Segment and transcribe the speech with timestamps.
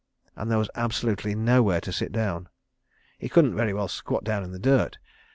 [0.35, 2.49] And there was absolutely nowhere to sit down.
[3.19, 4.97] He couldn't very well squat down in the dirt..